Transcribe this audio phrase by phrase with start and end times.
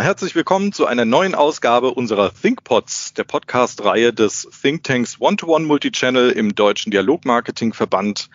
[0.00, 6.54] Herzlich willkommen zu einer neuen Ausgabe unserer ThinkPods, der Podcast-Reihe des Thinktanks One-to-One Multichannel im
[6.54, 8.30] Deutschen Dialogmarketing-Verband.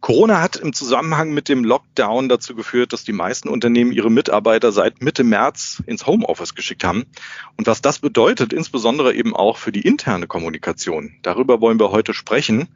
[0.00, 4.72] Corona hat im Zusammenhang mit dem Lockdown dazu geführt, dass die meisten Unternehmen ihre Mitarbeiter
[4.72, 7.06] seit Mitte März ins Homeoffice geschickt haben.
[7.56, 11.14] Und was das bedeutet, insbesondere eben auch für die interne Kommunikation.
[11.22, 12.66] Darüber wollen wir heute sprechen.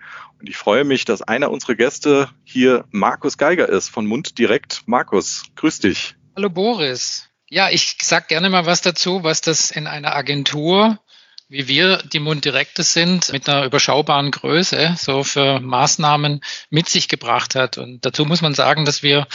[0.40, 4.84] Und ich freue mich, dass einer unserer Gäste hier Markus Geiger ist von Mund Direkt.
[4.86, 6.14] Markus, grüß dich.
[6.36, 7.28] Hallo Boris.
[7.48, 10.98] Ja, ich sag gerne mal was dazu, was das in einer Agentur
[11.48, 16.40] wie wir die Munddirekte sind, mit einer überschaubaren Größe so für Maßnahmen
[16.70, 17.78] mit sich gebracht hat.
[17.78, 19.28] Und dazu muss man sagen, dass wir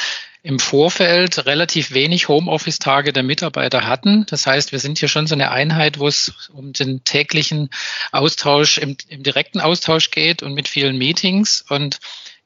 [0.43, 4.25] im Vorfeld relativ wenig Homeoffice-Tage der Mitarbeiter hatten.
[4.27, 7.69] Das heißt, wir sind hier schon so eine Einheit, wo es um den täglichen
[8.11, 11.63] Austausch im, im direkten Austausch geht und mit vielen Meetings.
[11.69, 11.99] Und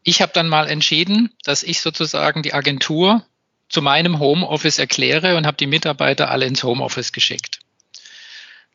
[0.04, 3.26] ich habe dann mal entschieden, dass ich sozusagen die Agentur
[3.70, 7.60] zu meinem Homeoffice erkläre und habe die Mitarbeiter alle ins Homeoffice geschickt.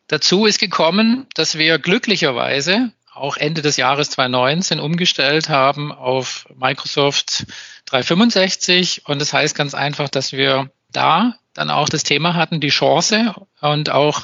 [0.07, 7.45] Dazu ist gekommen, dass wir glücklicherweise auch Ende des Jahres 2019 umgestellt haben auf Microsoft
[7.85, 9.03] 365.
[9.05, 13.33] Und das heißt ganz einfach, dass wir da dann auch das Thema hatten, die Chance
[13.59, 14.23] und auch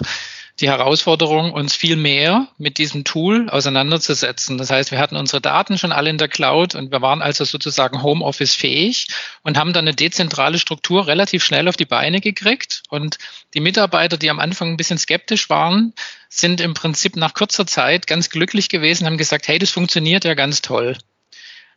[0.59, 4.57] die Herausforderung, uns viel mehr mit diesem Tool auseinanderzusetzen.
[4.57, 7.45] Das heißt, wir hatten unsere Daten schon alle in der Cloud und wir waren also
[7.45, 9.07] sozusagen Homeoffice fähig
[9.43, 12.81] und haben dann eine dezentrale Struktur relativ schnell auf die Beine gekriegt.
[12.89, 13.19] Und
[13.53, 15.93] die Mitarbeiter, die am Anfang ein bisschen skeptisch waren,
[16.29, 20.33] sind im Prinzip nach kurzer Zeit ganz glücklich gewesen, haben gesagt, hey, das funktioniert ja
[20.33, 20.97] ganz toll.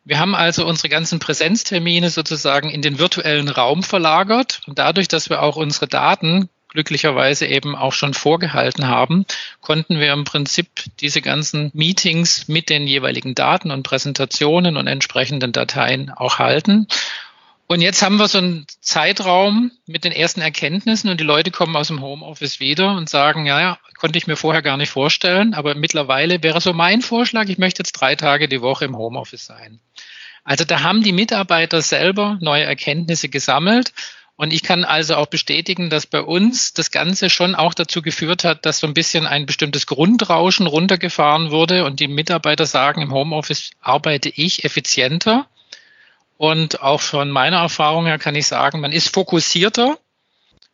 [0.05, 5.29] Wir haben also unsere ganzen Präsenztermine sozusagen in den virtuellen Raum verlagert und dadurch, dass
[5.29, 9.27] wir auch unsere Daten glücklicherweise eben auch schon vorgehalten haben,
[9.61, 10.69] konnten wir im Prinzip
[11.01, 16.87] diese ganzen Meetings mit den jeweiligen Daten und Präsentationen und entsprechenden Dateien auch halten.
[17.67, 21.77] Und jetzt haben wir so einen Zeitraum mit den ersten Erkenntnissen und die Leute kommen
[21.77, 25.77] aus dem Homeoffice wieder und sagen, ja, konnte ich mir vorher gar nicht vorstellen, aber
[25.77, 29.79] mittlerweile wäre so mein Vorschlag, ich möchte jetzt drei Tage die Woche im Homeoffice sein.
[30.43, 33.93] Also da haben die Mitarbeiter selber neue Erkenntnisse gesammelt
[34.41, 38.43] und ich kann also auch bestätigen, dass bei uns das Ganze schon auch dazu geführt
[38.43, 43.13] hat, dass so ein bisschen ein bestimmtes Grundrauschen runtergefahren wurde und die Mitarbeiter sagen, im
[43.13, 45.47] Homeoffice arbeite ich effizienter.
[46.39, 49.99] Und auch von meiner Erfahrung her kann ich sagen, man ist fokussierter.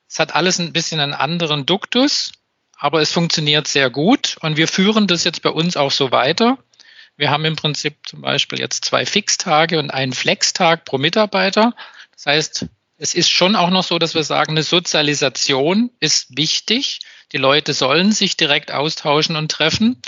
[0.09, 2.31] Es hat alles ein bisschen einen anderen Duktus,
[2.79, 4.37] aber es funktioniert sehr gut.
[4.43, 6.57] Und wir führen das jetzt bei uns auch so weiter.
[7.17, 11.75] Wir haben im Prinzip zum Beispiel jetzt zwei Fixtage und einen Flextag pro Mitarbeiter.
[12.13, 12.67] Das heißt,
[12.99, 17.01] es ist schon auch noch so, dass wir sagen, eine Sozialisation ist wichtig.
[17.33, 20.01] Die Leute sollen sich direkt austauschen und treffen,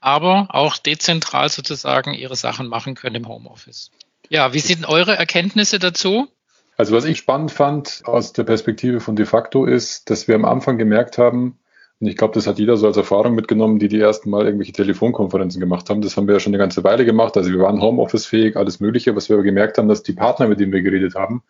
[0.00, 3.90] aber auch dezentral sozusagen ihre Sachen machen können im Homeoffice.
[4.28, 6.28] Ja, wie sind eure Erkenntnisse dazu?
[6.76, 10.44] Also was ich spannend fand aus der Perspektive von de facto ist, dass wir am
[10.44, 11.58] Anfang gemerkt haben,
[12.00, 14.72] und ich glaube, das hat jeder so als Erfahrung mitgenommen, die die ersten Mal irgendwelche
[14.72, 16.00] Telefonkonferenzen gemacht haben.
[16.00, 17.36] Das haben wir ja schon eine ganze Weile gemacht.
[17.36, 19.16] Also wir waren Homeoffice-fähig, alles Mögliche.
[19.16, 21.42] Was wir aber gemerkt haben, dass die Partner, mit denen wir geredet haben,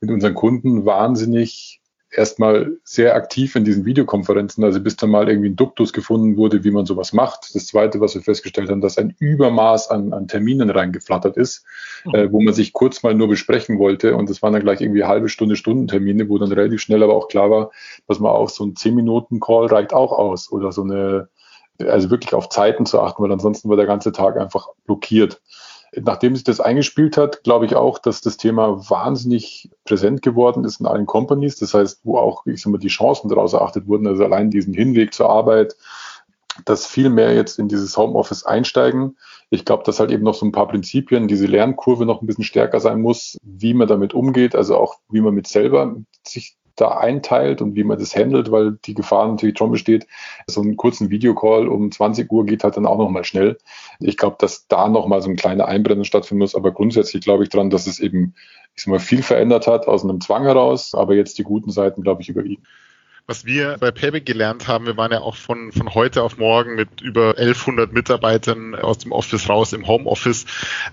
[0.00, 1.80] mit unseren Kunden wahnsinnig
[2.10, 6.64] erstmal sehr aktiv in diesen Videokonferenzen, also bis dann mal irgendwie ein Duktus gefunden wurde,
[6.64, 7.54] wie man sowas macht.
[7.54, 11.64] Das Zweite, was wir festgestellt haben, dass ein Übermaß an, an Terminen reingeflattert ist,
[12.04, 12.14] mhm.
[12.14, 15.04] äh, wo man sich kurz mal nur besprechen wollte und das waren dann gleich irgendwie
[15.04, 17.70] halbe Stunde, Stundentermine, wo dann relativ schnell aber auch klar war,
[18.06, 21.28] dass man auch so ein 10-Minuten-Call reicht auch aus oder so eine,
[21.80, 25.40] also wirklich auf Zeiten zu achten, weil ansonsten war der ganze Tag einfach blockiert
[25.94, 30.80] nachdem sich das eingespielt hat, glaube ich auch, dass das Thema wahnsinnig präsent geworden ist
[30.80, 31.56] in allen Companies.
[31.56, 34.74] Das heißt, wo auch, ich sag mal, die Chancen daraus erachtet wurden, also allein diesen
[34.74, 35.76] Hinweg zur Arbeit,
[36.64, 39.16] dass viel mehr jetzt in dieses Homeoffice einsteigen.
[39.50, 42.44] Ich glaube, dass halt eben noch so ein paar Prinzipien, diese Lernkurve noch ein bisschen
[42.44, 45.96] stärker sein muss, wie man damit umgeht, also auch wie man mit selber
[46.26, 50.06] sich da einteilt und wie man das handelt, weil die Gefahr natürlich schon besteht.
[50.46, 53.58] So einen kurzen Videocall um 20 Uhr geht halt dann auch nochmal schnell.
[53.98, 57.50] Ich glaube, dass da nochmal so ein kleiner Einbrennen stattfinden muss, aber grundsätzlich glaube ich
[57.50, 58.34] dran, dass es eben,
[58.74, 62.02] ich sag mal, viel verändert hat aus einem Zwang heraus, aber jetzt die guten Seiten,
[62.02, 62.62] glaube ich, überwiegen
[63.26, 66.76] was wir bei Payback gelernt haben, wir waren ja auch von, von heute auf morgen
[66.76, 70.46] mit über 1100 Mitarbeitern aus dem Office raus im Homeoffice.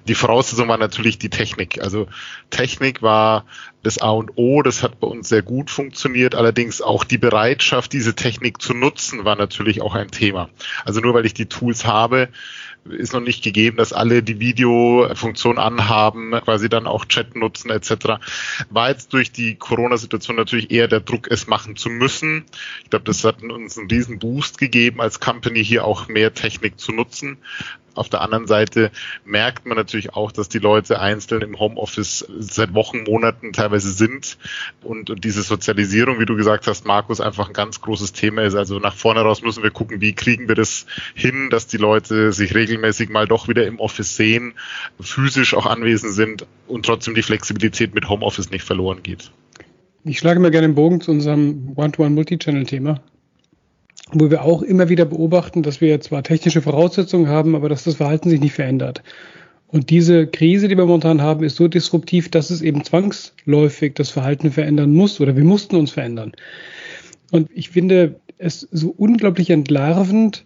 [0.08, 1.80] Die Voraussetzung war natürlich die Technik.
[1.80, 2.08] Also
[2.50, 3.46] Technik war
[3.84, 6.34] das A und O, das hat bei uns sehr gut funktioniert.
[6.34, 10.50] Allerdings auch die Bereitschaft, diese Technik zu nutzen, war natürlich auch ein Thema.
[10.86, 12.30] Also nur weil ich die Tools habe,
[12.90, 18.20] ist noch nicht gegeben, dass alle die Videofunktion anhaben, quasi dann auch Chat nutzen etc.
[18.70, 22.46] War jetzt durch die Corona-Situation natürlich eher der Druck, es machen zu müssen.
[22.84, 26.80] Ich glaube, das hat uns einen riesen Boost gegeben als Company, hier auch mehr Technik
[26.80, 27.38] zu nutzen.
[27.96, 28.92] Auf der anderen Seite
[29.24, 34.38] merkt man natürlich auch, dass die Leute einzeln im Homeoffice seit Wochen, Monaten teilweise sind
[34.82, 38.56] und, und diese Sozialisierung, wie du gesagt hast, Markus, einfach ein ganz großes Thema ist.
[38.56, 42.34] Also nach vorne raus müssen wir gucken, wie kriegen wir das hin, dass die Leute
[42.34, 44.54] sich regelmäßig mal doch wieder im Office sehen,
[45.00, 49.32] physisch auch anwesend sind und trotzdem die Flexibilität mit Homeoffice nicht verloren geht.
[50.04, 53.02] Ich schlage mal gerne den Bogen zu unserem One-to-One-Multi-Channel-Thema
[54.12, 57.96] wo wir auch immer wieder beobachten, dass wir zwar technische Voraussetzungen haben, aber dass das
[57.96, 59.02] Verhalten sich nicht verändert.
[59.68, 64.12] Und diese Krise, die wir momentan haben, ist so disruptiv, dass es eben zwangsläufig das
[64.12, 66.34] Verhalten verändern muss oder wir mussten uns verändern.
[67.32, 70.46] Und ich finde es so unglaublich entlarvend,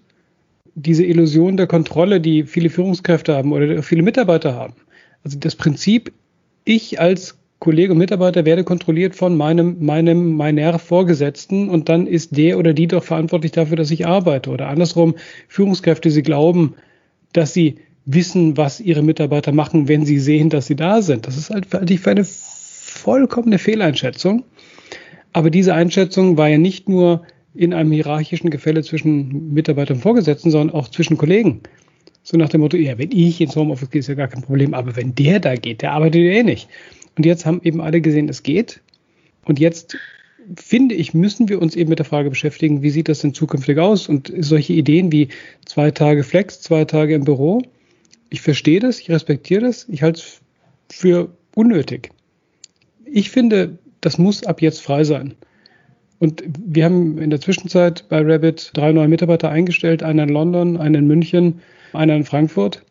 [0.75, 4.75] diese Illusion der Kontrolle, die viele Führungskräfte haben oder viele Mitarbeiter haben.
[5.23, 6.13] Also das Prinzip,
[6.63, 12.37] ich als Kollege und Mitarbeiter werde kontrolliert von meinem, meinem, meiner Vorgesetzten und dann ist
[12.37, 14.51] der oder die doch verantwortlich dafür, dass ich arbeite.
[14.51, 15.15] Oder andersrum,
[15.47, 16.75] Führungskräfte, sie glauben,
[17.33, 21.25] dass sie wissen, was ihre Mitarbeiter machen, wenn sie sehen, dass sie da sind.
[21.25, 24.43] Das ist halt für eine vollkommene Fehleinschätzung.
[25.33, 30.51] Aber diese Einschätzung war ja nicht nur in einem hierarchischen Gefälle zwischen Mitarbeiter und Vorgesetzten,
[30.51, 31.61] sondern auch zwischen Kollegen.
[32.23, 34.73] So nach dem Motto, ja, wenn ich ins Homeoffice gehe, ist ja gar kein Problem,
[34.73, 36.67] aber wenn der da geht, der arbeitet ja eh nicht.
[37.17, 38.81] Und jetzt haben eben alle gesehen, es geht.
[39.43, 39.97] Und jetzt
[40.55, 43.79] finde ich, müssen wir uns eben mit der Frage beschäftigen, wie sieht das denn zukünftig
[43.79, 44.07] aus?
[44.07, 45.29] Und solche Ideen wie
[45.65, 47.63] zwei Tage Flex, zwei Tage im Büro,
[48.29, 50.41] ich verstehe das, ich respektiere das, ich halte es
[50.89, 52.11] für unnötig.
[53.05, 55.33] Ich finde, das muss ab jetzt frei sein.
[56.19, 60.77] Und wir haben in der Zwischenzeit bei Rabbit drei neue Mitarbeiter eingestellt, einen in London,
[60.77, 61.61] einen in München,
[61.93, 62.83] einen in Frankfurt.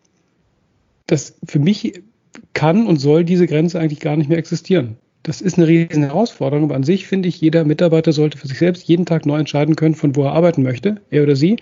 [1.06, 2.02] Das für mich
[2.54, 4.96] kann und soll diese Grenze eigentlich gar nicht mehr existieren.
[5.22, 8.58] Das ist eine riesen Herausforderung, aber an sich finde ich, jeder Mitarbeiter sollte für sich
[8.58, 11.56] selbst jeden Tag neu entscheiden können, von wo er arbeiten möchte, er oder sie,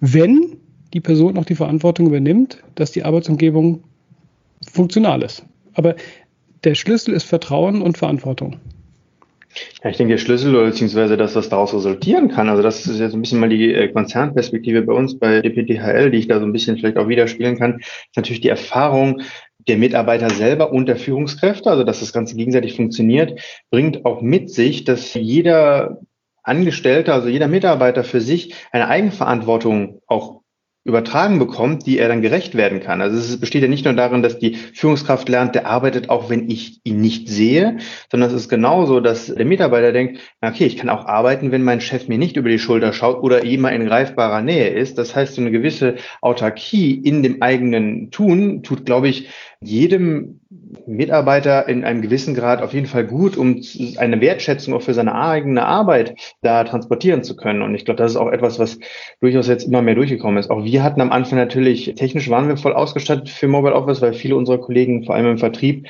[0.00, 0.56] wenn
[0.94, 3.82] die Person auch die Verantwortung übernimmt, dass die Arbeitsumgebung
[4.70, 5.44] funktional ist.
[5.74, 5.96] Aber
[6.64, 8.56] der Schlüssel ist Vertrauen und Verantwortung.
[9.82, 12.98] Ja, ich denke, der Schlüssel oder beziehungsweise das, was daraus resultieren kann, also das ist
[12.98, 16.44] jetzt ein bisschen mal die äh, Konzernperspektive bei uns bei DPTHL, die ich da so
[16.44, 19.22] ein bisschen vielleicht auch widerspielen kann, ist natürlich die Erfahrung,
[19.68, 23.40] der Mitarbeiter selber und der Führungskräfte, also dass das Ganze gegenseitig funktioniert,
[23.70, 26.00] bringt auch mit sich, dass jeder
[26.42, 30.42] Angestellte, also jeder Mitarbeiter für sich eine Eigenverantwortung auch
[30.86, 33.00] übertragen bekommt, die er dann gerecht werden kann.
[33.00, 36.48] Also es besteht ja nicht nur darin, dass die Führungskraft lernt, der arbeitet auch, wenn
[36.48, 37.78] ich ihn nicht sehe,
[38.10, 41.80] sondern es ist genauso, dass der Mitarbeiter denkt, okay, ich kann auch arbeiten, wenn mein
[41.80, 44.96] Chef mir nicht über die Schulter schaut oder immer in greifbarer Nähe ist.
[44.96, 49.28] Das heißt, so eine gewisse Autarkie in dem eigenen Tun tut, glaube ich,
[49.60, 50.40] jedem
[50.86, 53.60] Mitarbeiter in einem gewissen Grad auf jeden Fall gut, um
[53.98, 57.62] eine Wertschätzung auch für seine eigene Arbeit da transportieren zu können.
[57.62, 58.78] Und ich glaube, das ist auch etwas, was
[59.20, 60.50] durchaus jetzt immer mehr durchgekommen ist.
[60.50, 64.12] Auch wir hatten am Anfang natürlich, technisch waren wir voll ausgestattet für Mobile Office, weil
[64.12, 65.86] viele unserer Kollegen, vor allem im Vertrieb,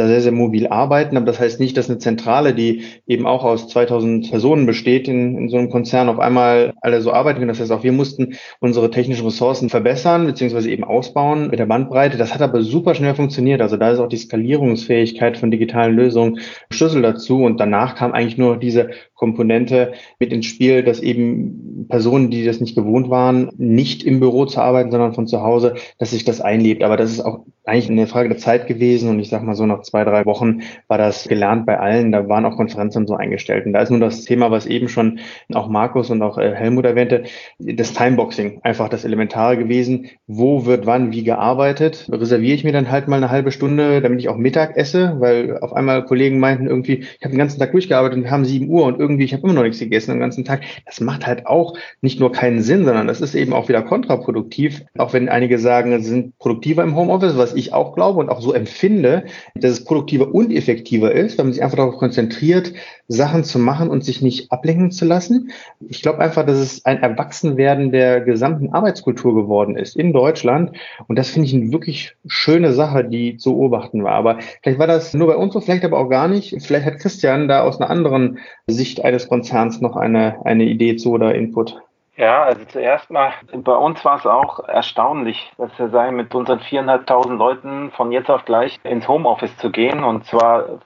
[0.00, 1.16] da sehr, sehr mobil arbeiten.
[1.16, 5.36] Aber das heißt nicht, dass eine Zentrale, die eben auch aus 2000 Personen besteht, in,
[5.36, 7.48] in so einem Konzern auf einmal alle so arbeiten können.
[7.48, 12.18] Das heißt, auch wir mussten unsere technischen Ressourcen verbessern, beziehungsweise eben ausbauen mit der Bandbreite.
[12.18, 13.60] Das hat aber super schnell funktioniert.
[13.60, 16.40] Also da ist auch die Skalierungsfähigkeit von digitalen Lösungen
[16.72, 17.44] Schlüssel dazu.
[17.44, 22.58] Und danach kam eigentlich nur diese Komponente mit ins Spiel, dass eben Personen, die das
[22.58, 26.40] nicht gewohnt waren, nicht im Büro zu arbeiten, sondern von zu Hause, dass sich das
[26.40, 26.82] einlebt.
[26.82, 29.10] Aber das ist auch eigentlich eine Frage der Zeit gewesen.
[29.10, 32.12] Und ich sag mal so, nach zwei, drei Wochen war das gelernt bei allen.
[32.12, 33.66] Da waren auch Konferenzen so eingestellt.
[33.66, 35.20] Und da ist nur das Thema, was eben schon
[35.52, 37.24] auch Markus und auch äh, Helmut erwähnte,
[37.58, 40.06] das Timeboxing einfach das Elementare gewesen.
[40.26, 42.08] Wo wird wann wie gearbeitet?
[42.10, 45.58] Reserviere ich mir dann halt mal eine halbe Stunde, damit ich auch Mittag esse, weil
[45.58, 48.70] auf einmal Kollegen meinten irgendwie, ich habe den ganzen Tag durchgearbeitet und wir haben sieben
[48.70, 50.62] Uhr und irgendwie, ich habe immer noch nichts gegessen den ganzen Tag.
[50.86, 54.82] Das macht halt auch nicht nur keinen Sinn, sondern das ist eben auch wieder kontraproduktiv.
[54.96, 58.40] Auch wenn einige sagen, sie sind produktiver im Homeoffice, was ich auch glaube und auch
[58.40, 59.24] so empfinde,
[59.54, 62.72] dass es produktiver und effektiver ist, wenn man sich einfach darauf konzentriert,
[63.10, 65.50] Sachen zu machen und sich nicht ablenken zu lassen.
[65.80, 70.76] Ich glaube einfach, dass es ein Erwachsenwerden der gesamten Arbeitskultur geworden ist in Deutschland.
[71.08, 74.12] Und das finde ich eine wirklich schöne Sache, die zu beobachten war.
[74.12, 76.54] Aber vielleicht war das nur bei uns so, vielleicht aber auch gar nicht.
[76.64, 78.38] Vielleicht hat Christian da aus einer anderen
[78.68, 81.76] Sicht eines Konzerns noch eine, eine Idee zu oder Input.
[82.16, 86.60] Ja, also zuerst mal, bei uns war es auch erstaunlich, dass wir sein, mit unseren
[86.60, 90.80] viereinhalbtausend Leuten von jetzt auf gleich ins Homeoffice zu gehen und zwar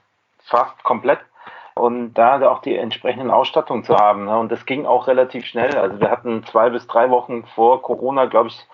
[0.44, 1.18] fast komplett
[1.74, 4.26] und da auch die entsprechenden Ausstattung zu haben.
[4.26, 4.38] Ne?
[4.38, 5.76] Und das ging auch relativ schnell.
[5.76, 8.66] Also wir hatten zwei bis drei Wochen vor Corona, glaube ich,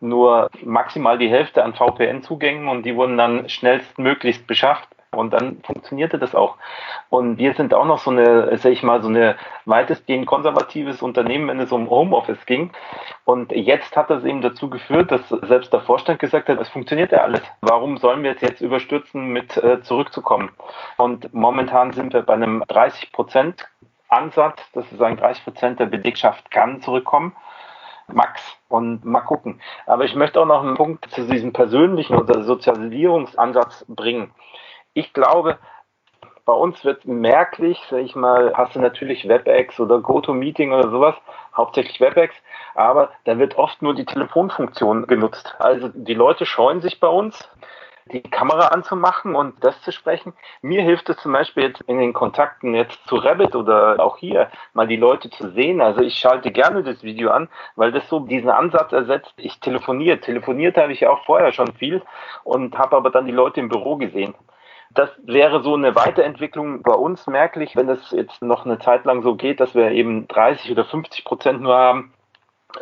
[0.00, 4.88] nur maximal die Hälfte an VPN-Zugängen und die wurden dann schnellstmöglichst beschafft.
[5.14, 6.56] Und dann funktionierte das auch.
[7.08, 11.48] Und wir sind auch noch so eine, sag ich mal, so eine weitestgehend konservatives Unternehmen,
[11.48, 12.70] wenn es um Homeoffice ging.
[13.24, 17.12] Und jetzt hat das eben dazu geführt, dass selbst der Vorstand gesagt hat, es funktioniert
[17.12, 17.42] ja alles.
[17.60, 20.50] Warum sollen wir es jetzt überstürzen, mit äh, zurückzukommen?
[20.96, 23.66] Und momentan sind wir bei einem 30 Prozent
[24.08, 27.34] Ansatz, dass wir sagen, 30 Prozent der Belegschaft kann zurückkommen.
[28.06, 29.60] Max und mal gucken.
[29.86, 34.32] Aber ich möchte auch noch einen Punkt zu diesem persönlichen oder Sozialisierungsansatz bringen.
[34.94, 35.58] Ich glaube,
[36.44, 41.16] bei uns wird merklich, sag ich mal, hast du natürlich WebEx oder GoToMeeting oder sowas,
[41.56, 42.34] hauptsächlich WebEx,
[42.74, 45.54] aber da wird oft nur die Telefonfunktion genutzt.
[45.58, 47.48] Also die Leute scheuen sich bei uns,
[48.12, 50.34] die Kamera anzumachen und das zu sprechen.
[50.60, 54.50] Mir hilft es zum Beispiel jetzt in den Kontakten jetzt zu Rabbit oder auch hier
[54.74, 55.80] mal die Leute zu sehen.
[55.80, 59.32] Also ich schalte gerne das Video an, weil das so diesen Ansatz ersetzt.
[59.38, 60.20] Ich telefoniere.
[60.20, 62.02] Telefoniert habe ich ja auch vorher schon viel
[62.44, 64.34] und habe aber dann die Leute im Büro gesehen.
[64.94, 69.22] Das wäre so eine Weiterentwicklung bei uns merklich, wenn es jetzt noch eine Zeit lang
[69.22, 72.14] so geht, dass wir eben 30 oder 50 Prozent nur haben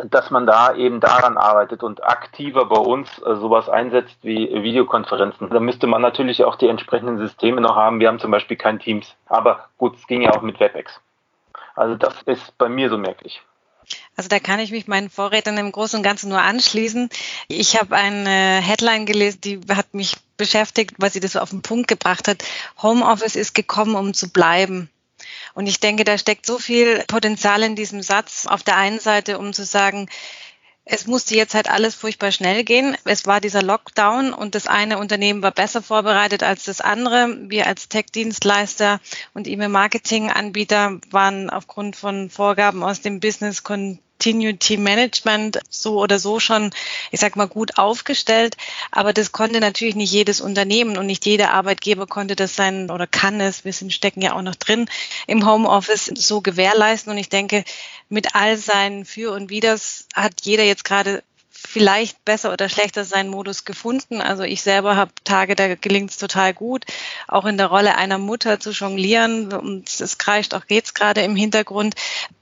[0.04, 5.50] dass man da eben daran arbeitet und aktiver bei uns äh, sowas einsetzt wie Videokonferenzen.
[5.50, 8.00] Da müsste man natürlich auch die entsprechenden Systeme noch haben.
[8.00, 9.14] Wir haben zum Beispiel kein Teams.
[9.26, 11.00] Aber gut, es ging ja auch mit WebEx.
[11.74, 13.42] Also das ist bei mir so merklich.
[14.16, 17.08] Also da kann ich mich meinen Vorrednern im Großen und Ganzen nur anschließen.
[17.48, 21.88] Ich habe eine Headline gelesen, die hat mich beschäftigt, weil sie das auf den Punkt
[21.88, 22.44] gebracht hat.
[22.82, 24.90] Homeoffice ist gekommen, um zu bleiben.
[25.54, 28.46] Und ich denke, da steckt so viel Potenzial in diesem Satz.
[28.46, 30.08] Auf der einen Seite, um zu sagen,
[30.84, 32.96] es musste jetzt halt alles furchtbar schnell gehen.
[33.04, 37.36] Es war dieser Lockdown und das eine Unternehmen war besser vorbereitet als das andere.
[37.48, 39.00] Wir als Tech-Dienstleister
[39.32, 43.62] und E-Mail-Marketing-Anbieter waren aufgrund von Vorgaben aus dem Business
[44.22, 46.70] Continuity Management so oder so schon,
[47.10, 48.56] ich sag mal, gut aufgestellt.
[48.92, 53.08] Aber das konnte natürlich nicht jedes Unternehmen und nicht jeder Arbeitgeber konnte das sein oder
[53.08, 53.64] kann es.
[53.64, 54.88] Wir sind, stecken ja auch noch drin
[55.26, 57.10] im Homeoffice so gewährleisten.
[57.10, 57.64] Und ich denke,
[58.08, 61.24] mit all seinen Für und Widers hat jeder jetzt gerade
[61.66, 64.20] vielleicht besser oder schlechter seinen Modus gefunden.
[64.20, 66.84] Also ich selber habe Tage, da gelingt es total gut,
[67.28, 71.36] auch in der Rolle einer Mutter zu jonglieren und es kreischt auch geht's gerade im
[71.36, 71.94] Hintergrund.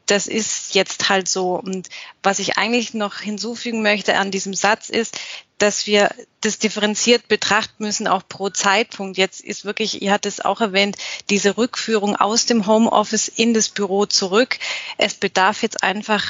[0.06, 1.54] Das ist jetzt halt so.
[1.54, 1.88] Und
[2.22, 5.18] was ich eigentlich noch hinzufügen möchte an diesem Satz ist,
[5.58, 6.10] dass wir
[6.40, 9.18] das differenziert betrachten müssen, auch pro Zeitpunkt.
[9.18, 10.96] Jetzt ist wirklich, ihr hattet es auch erwähnt,
[11.28, 14.58] diese Rückführung aus dem Homeoffice in das Büro zurück.
[14.96, 16.24] Es bedarf jetzt einfach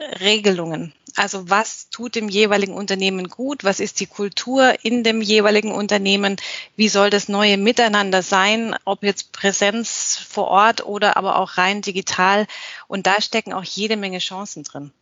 [0.00, 0.92] Regelungen.
[1.16, 3.64] Also was tut dem jeweiligen Unternehmen gut?
[3.64, 6.36] Was ist die Kultur in dem jeweiligen Unternehmen?
[6.76, 8.76] Wie soll das neue Miteinander sein?
[8.84, 12.46] Ob jetzt Präsenz vor Ort oder aber auch rein digital?
[12.86, 14.92] Und da stecken auch jede Menge Chancen drin.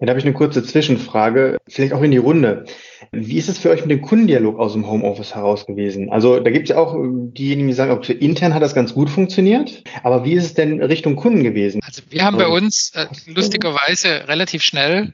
[0.00, 2.64] Ja, da habe ich eine kurze Zwischenfrage, vielleicht auch in die Runde.
[3.12, 6.10] Wie ist es für euch mit dem Kundendialog aus dem Homeoffice heraus gewesen?
[6.10, 9.10] Also da gibt es ja auch diejenigen, die sagen, okay, intern hat das ganz gut
[9.10, 11.80] funktioniert, aber wie ist es denn Richtung Kunden gewesen?
[11.84, 15.12] Also wir haben bei uns äh, lustigerweise relativ schnell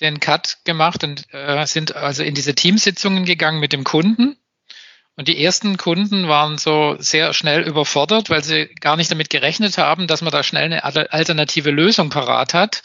[0.00, 4.36] den Cut gemacht und äh, sind also in diese Teamsitzungen gegangen mit dem Kunden.
[5.14, 9.76] Und die ersten Kunden waren so sehr schnell überfordert, weil sie gar nicht damit gerechnet
[9.76, 12.82] haben, dass man da schnell eine alternative Lösung parat hat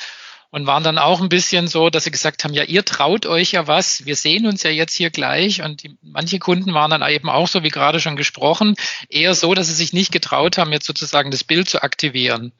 [0.49, 3.51] und waren dann auch ein bisschen so, dass sie gesagt haben, ja, ihr traut euch
[3.51, 7.07] ja was, wir sehen uns ja jetzt hier gleich und die, manche Kunden waren dann
[7.09, 8.75] eben auch so, wie gerade schon gesprochen,
[9.09, 12.53] eher so, dass sie sich nicht getraut haben, jetzt sozusagen das Bild zu aktivieren.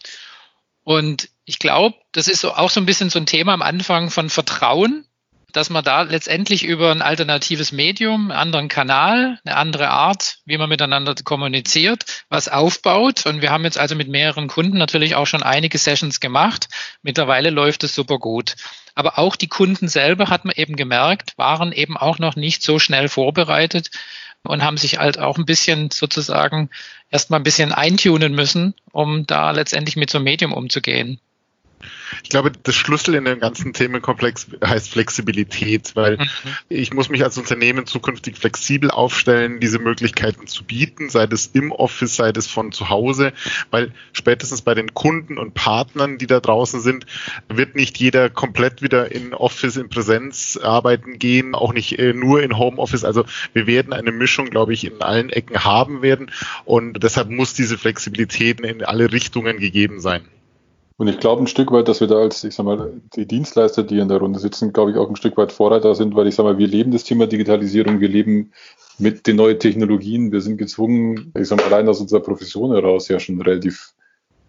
[0.83, 4.09] Und ich glaube, das ist so auch so ein bisschen so ein Thema am Anfang
[4.09, 5.06] von Vertrauen
[5.57, 10.57] dass man da letztendlich über ein alternatives Medium, einen anderen Kanal, eine andere Art, wie
[10.57, 13.25] man miteinander kommuniziert, was aufbaut.
[13.25, 16.69] Und wir haben jetzt also mit mehreren Kunden natürlich auch schon einige Sessions gemacht.
[17.01, 18.55] Mittlerweile läuft es super gut.
[18.93, 22.77] Aber auch die Kunden selber, hat man eben gemerkt, waren eben auch noch nicht so
[22.77, 23.89] schnell vorbereitet
[24.43, 26.69] und haben sich halt auch ein bisschen sozusagen
[27.09, 31.19] erstmal ein bisschen eintunen müssen, um da letztendlich mit so einem Medium umzugehen.
[32.23, 36.27] Ich glaube, das Schlüssel in dem ganzen Themenkomplex heißt Flexibilität, weil mhm.
[36.69, 41.71] ich muss mich als Unternehmen zukünftig flexibel aufstellen, diese Möglichkeiten zu bieten, sei es im
[41.71, 43.33] Office, sei es von zu Hause,
[43.69, 47.05] weil spätestens bei den Kunden und Partnern, die da draußen sind,
[47.47, 52.41] wird nicht jeder komplett wieder in Office, in Präsenz arbeiten gehen, auch nicht äh, nur
[52.41, 53.03] in Homeoffice.
[53.03, 56.31] Also wir werden eine Mischung, glaube ich, in allen Ecken haben werden
[56.65, 60.21] und deshalb muss diese Flexibilität in alle Richtungen gegeben sein.
[60.97, 63.83] Und ich glaube ein Stück weit, dass wir da als, ich sag mal, die Dienstleister,
[63.83, 66.33] die in der Runde sitzen, glaube ich, auch ein Stück weit Vorreiter sind, weil ich
[66.33, 68.51] sag mal, wir leben das Thema Digitalisierung, wir leben
[68.97, 73.07] mit den neuen Technologien, wir sind gezwungen, ich sag mal, allein aus unserer Profession heraus
[73.09, 73.93] ja schon relativ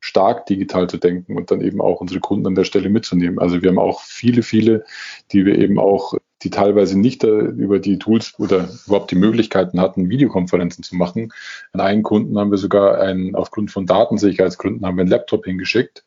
[0.01, 3.39] stark digital zu denken und dann eben auch unsere Kunden an der Stelle mitzunehmen.
[3.39, 4.85] Also wir haben auch viele, viele,
[5.33, 9.81] die wir eben auch die teilweise nicht äh, über die Tools oder überhaupt die Möglichkeiten
[9.81, 11.33] hatten, Videokonferenzen zu machen.
[11.73, 16.05] An einen Kunden haben wir sogar einen, aufgrund von Datensicherheitsgründen haben wir einen Laptop hingeschickt,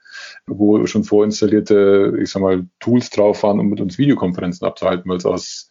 [0.47, 5.17] wo schon vorinstallierte, ich sag mal, Tools drauf waren, um mit uns Videokonferenzen abzuhalten, weil
[5.17, 5.69] es aus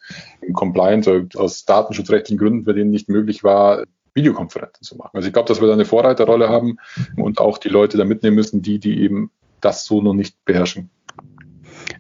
[0.52, 3.84] Compliance, aus datenschutzrechtlichen Gründen für denen nicht möglich war,
[4.14, 5.10] Videokonferenzen zu machen.
[5.14, 6.78] Also ich glaube, dass wir da eine Vorreiterrolle haben
[7.16, 10.90] und auch die Leute da mitnehmen müssen, die, die eben das so noch nicht beherrschen.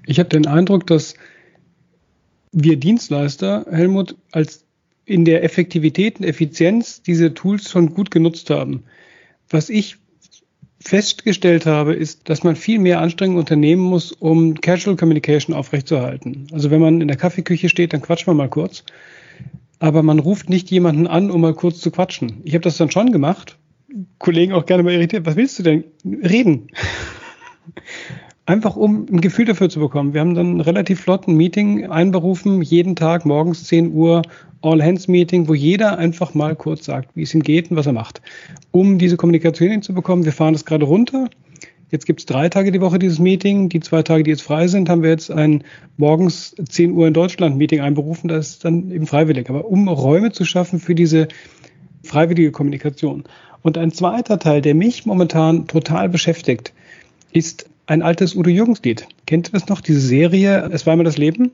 [0.06, 1.14] Ich habe den Eindruck, dass
[2.52, 4.64] wir Dienstleister, Helmut, als
[5.04, 8.84] in der Effektivität und Effizienz diese Tools schon gut genutzt haben.
[9.48, 9.98] Was ich
[10.82, 16.46] festgestellt habe, ist, dass man viel mehr Anstrengungen unternehmen muss, um Casual Communication aufrechtzuerhalten.
[16.52, 18.84] Also wenn man in der Kaffeeküche steht, dann quatscht man mal kurz.
[19.78, 22.40] Aber man ruft nicht jemanden an, um mal kurz zu quatschen.
[22.44, 23.56] Ich habe das dann schon gemacht.
[24.18, 25.26] Kollegen auch gerne mal irritiert.
[25.26, 25.84] Was willst du denn?
[26.04, 26.68] Reden.
[28.50, 30.12] Einfach um ein Gefühl dafür zu bekommen.
[30.12, 34.22] Wir haben dann relativ flott ein Meeting einberufen, jeden Tag morgens 10 Uhr
[34.60, 38.20] All-Hands-Meeting, wo jeder einfach mal kurz sagt, wie es ihm geht und was er macht.
[38.72, 41.30] Um diese Kommunikation hinzubekommen, wir fahren das gerade runter.
[41.92, 43.68] Jetzt gibt es drei Tage die Woche dieses Meeting.
[43.68, 45.62] Die zwei Tage, die jetzt frei sind, haben wir jetzt ein
[45.96, 48.26] morgens 10 Uhr in Deutschland Meeting einberufen.
[48.26, 49.48] Das ist dann eben freiwillig.
[49.48, 51.28] Aber um Räume zu schaffen für diese
[52.02, 53.22] freiwillige Kommunikation.
[53.62, 56.72] Und ein zweiter Teil, der mich momentan total beschäftigt,
[57.32, 59.08] ist ein altes Udo Jürgens Lied.
[59.26, 59.80] Kennt ihr das noch?
[59.80, 61.50] Diese Serie Es war immer das Leben,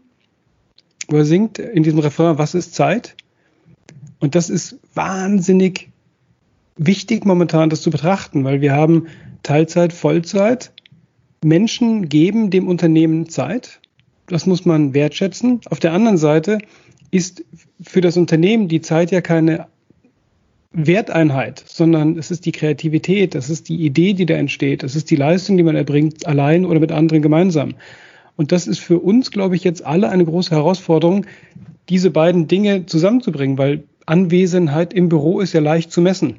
[1.09, 3.17] wo er singt in diesem Refrain Was ist Zeit?
[4.19, 5.89] Und das ist wahnsinnig
[6.77, 9.07] wichtig momentan, das zu betrachten, weil wir haben
[9.45, 10.73] Teilzeit, Vollzeit.
[11.43, 13.81] Menschen geben dem Unternehmen Zeit.
[14.27, 15.63] Das muss man wertschätzen.
[15.71, 16.59] Auf der anderen Seite
[17.11, 17.47] ist
[17.81, 19.69] für das Unternehmen die Zeit ja keine
[20.77, 25.11] Werteinheit, sondern es ist die Kreativität, das ist die Idee, die da entsteht, das ist
[25.11, 27.75] die Leistung, die man erbringt, allein oder mit anderen gemeinsam.
[28.37, 31.25] Und das ist für uns, glaube ich, jetzt alle eine große Herausforderung,
[31.89, 36.37] diese beiden Dinge zusammenzubringen, weil Anwesenheit im Büro ist ja leicht zu messen.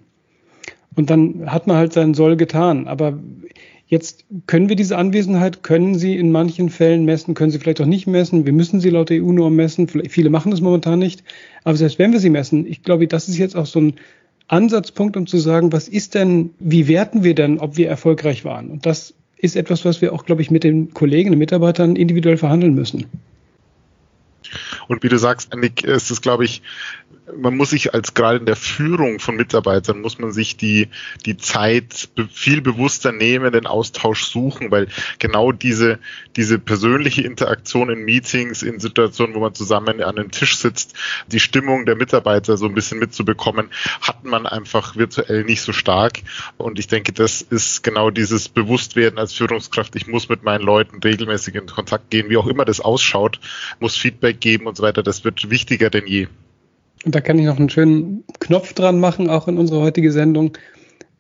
[0.96, 2.88] Und dann hat man halt seinen Soll getan.
[2.88, 3.20] Aber
[3.88, 7.86] jetzt können wir diese Anwesenheit, können sie in manchen Fällen messen, können sie vielleicht auch
[7.86, 8.46] nicht messen.
[8.46, 9.88] Wir müssen sie laut EU-Norm messen.
[9.88, 11.24] Viele machen das momentan nicht.
[11.64, 13.94] Aber selbst wenn wir sie messen, ich glaube, das ist jetzt auch so ein
[14.48, 18.70] Ansatzpunkt, um zu sagen, was ist denn, wie werten wir denn, ob wir erfolgreich waren?
[18.70, 22.38] Und das ist etwas, was wir auch, glaube ich, mit den Kollegen und Mitarbeitern individuell
[22.38, 23.06] verhandeln müssen.
[24.88, 26.62] Und wie du sagst, Annik, ist es, glaube ich,
[27.36, 30.88] man muss sich als gerade in der Führung von Mitarbeitern muss man sich die,
[31.26, 34.88] die Zeit viel bewusster nehmen, den Austausch suchen, weil
[35.20, 36.00] genau diese,
[36.36, 40.96] diese persönliche Interaktion in Meetings, in Situationen, wo man zusammen an einem Tisch sitzt,
[41.28, 43.70] die Stimmung der Mitarbeiter so ein bisschen mitzubekommen,
[44.02, 46.20] hat man einfach virtuell nicht so stark.
[46.58, 49.96] Und ich denke, das ist genau dieses Bewusstwerden als Führungskraft.
[49.96, 53.40] Ich muss mit meinen Leuten regelmäßig in Kontakt gehen, wie auch immer das ausschaut,
[53.80, 55.04] muss Feedback geben und so weiter.
[55.04, 56.28] Das wird wichtiger denn je.
[57.06, 60.58] Und da kann ich noch einen schönen Knopf dran machen, auch in unserer heutigen Sendung.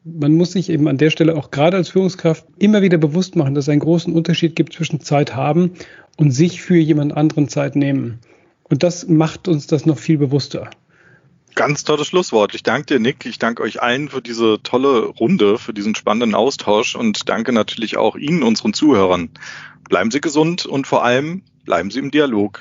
[0.03, 3.53] Man muss sich eben an der Stelle auch gerade als Führungskraft immer wieder bewusst machen,
[3.55, 5.73] dass es einen großen Unterschied gibt zwischen Zeit haben
[6.15, 8.19] und sich für jemand anderen Zeit nehmen.
[8.63, 10.69] Und das macht uns das noch viel bewusster.
[11.55, 12.53] Ganz tolles Schlusswort.
[12.53, 13.25] Ich danke dir, Nick.
[13.25, 17.97] Ich danke euch allen für diese tolle Runde, für diesen spannenden Austausch und danke natürlich
[17.97, 19.29] auch Ihnen, unseren Zuhörern.
[19.89, 22.55] Bleiben Sie gesund und vor allem bleiben Sie im Dialog.